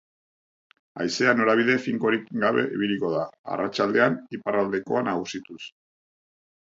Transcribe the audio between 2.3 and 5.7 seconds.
gabe ibiliko da, arratsaldean iparraldekoa nagusituz.